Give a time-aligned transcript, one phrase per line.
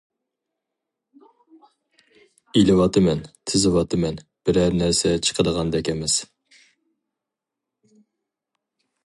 [2.61, 4.17] ئېلىۋاتىمەن، تىزىۋاتىمەن،
[4.49, 6.17] بىرەر نەرسە چىقىدىغاندەك ئەمەس.